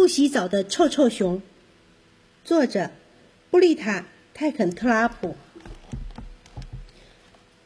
[0.00, 1.42] 不洗澡的臭臭熊，
[2.42, 2.90] 作者
[3.50, 4.00] 布丽塔·
[4.32, 5.36] 泰肯特拉普。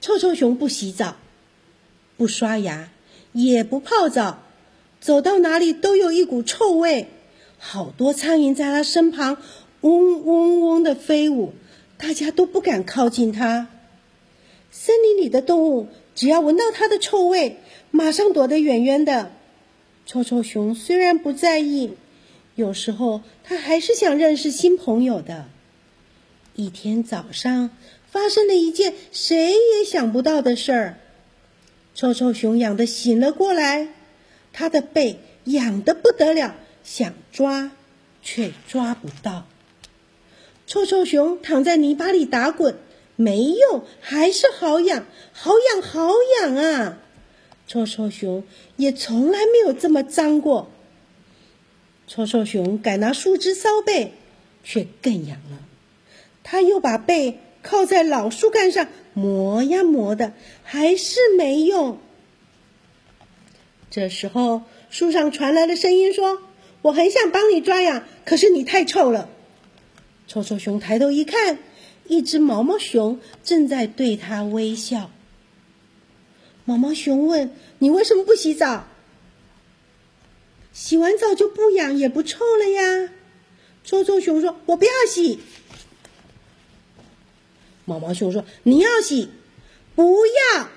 [0.01, 1.15] 臭臭熊不洗澡，
[2.17, 2.91] 不刷牙，
[3.33, 4.43] 也不泡澡，
[5.01, 7.07] 走到哪里都有一股臭味。
[7.57, 9.37] 好多苍蝇在它身旁
[9.83, 11.53] 嗡嗡嗡的飞舞，
[11.97, 13.69] 大家都不敢靠近它。
[14.73, 17.59] 森林里的动物只要闻到它的臭味，
[17.93, 19.31] 马上躲得远远的。
[20.05, 21.93] 臭臭熊虽然不在意，
[22.55, 25.47] 有时候他还是想认识新朋友的。
[26.55, 27.71] 一天早上，
[28.11, 30.99] 发生了一件谁也想不到的事儿。
[31.97, 33.89] 臭臭熊痒的醒了过来，
[34.53, 36.55] 它的背痒的不得了，
[36.85, 37.73] 想抓，
[38.23, 39.47] 却抓不到。
[40.67, 42.77] 臭臭熊躺在泥巴里打滚，
[43.17, 46.11] 没用，还是好痒，好痒，好
[46.41, 46.99] 痒啊！
[47.67, 48.45] 臭臭熊
[48.77, 50.71] 也从来没有这么脏过。
[52.07, 54.13] 臭臭熊改拿树枝搔背，
[54.63, 55.59] 却更痒了。
[56.43, 61.99] 他又把背靠在老树干上磨呀磨的，还是没用。
[63.91, 66.43] 这时候，树上传来了声音说
[66.83, 69.31] ：“我很想帮你抓痒，可是你太臭了。”
[70.29, 71.59] 臭臭熊抬头一看，
[72.07, 75.11] 一只毛毛熊正在对他微笑。
[76.65, 78.87] 毛毛熊问：“你为什么不洗澡？
[80.75, 83.09] 洗完澡就不痒也不臭了呀？”
[83.85, 85.39] 臭臭熊说：“我不要洗。”
[87.87, 89.31] 毛毛熊说：“你要洗，
[89.95, 90.69] 不要，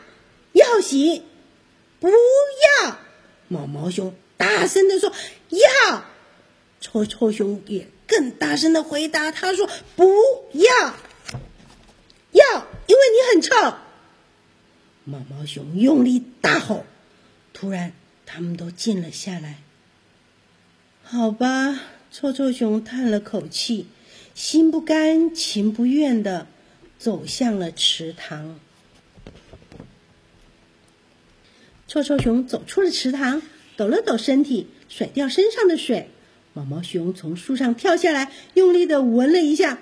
[0.54, 1.24] 要洗，
[2.00, 2.98] 不要。”
[3.50, 5.12] 毛毛熊大声的说
[5.50, 6.06] ：“要。”
[6.80, 10.06] 臭臭熊也更大声的回答：“他说不
[10.54, 10.94] 要，
[12.32, 13.56] 要，因为你很臭。”
[15.06, 16.86] 毛毛熊用力大吼，
[17.54, 17.94] 突然，
[18.26, 19.62] 他们都静了下来。
[21.10, 21.80] 好吧，
[22.12, 23.86] 臭臭熊叹了口气，
[24.36, 26.48] 心不甘情不愿的
[27.00, 28.60] 走向了池塘。
[31.88, 33.42] 臭臭熊走出了池塘，
[33.78, 36.10] 抖了抖身体，甩掉身上的水。
[36.54, 39.80] 毛毛熊从树上跳下来，用力的闻了一下。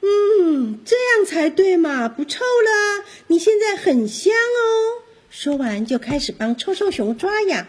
[0.00, 3.04] 嗯，这样才对嘛，不臭了。
[3.26, 5.04] 你现在很香哦。
[5.28, 7.66] 说完就开始帮臭臭熊抓痒。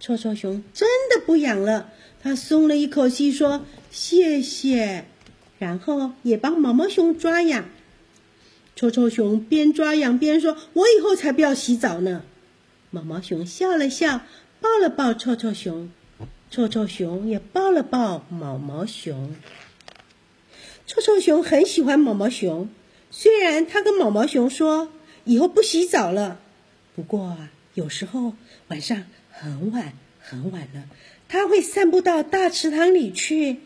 [0.00, 1.92] 臭臭熊真的不痒了，
[2.22, 5.04] 他松了一口气，说谢谢，
[5.58, 7.68] 然后也帮毛毛熊抓痒。
[8.74, 12.22] 臭臭熊边抓痒边说：“我以后才不要洗澡呢。”
[12.90, 14.22] 毛毛熊笑了笑，
[14.60, 15.90] 抱了抱臭臭熊，
[16.50, 19.34] 臭臭熊也抱了抱毛毛熊。
[20.86, 22.68] 臭臭熊很喜欢毛毛熊，
[23.10, 24.90] 虽然他跟毛毛熊说
[25.24, 26.40] 以后不洗澡了，
[26.94, 27.36] 不过
[27.74, 28.32] 有时候
[28.68, 29.92] 晚上很晚
[30.28, 30.84] 很晚了，
[31.26, 33.56] 他会散步到大池塘里去。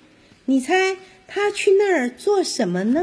[0.45, 0.97] 你猜
[1.27, 3.03] 他去那儿做什么呢？